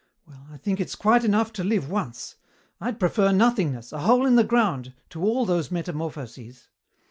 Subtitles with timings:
[0.25, 2.35] Well, I think it's quite enough to live once.
[2.79, 6.69] I'd prefer nothingness, a hole in the ground, to all those metamorphoses.